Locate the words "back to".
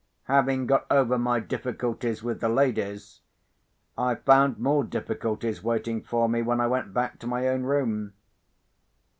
6.91-7.27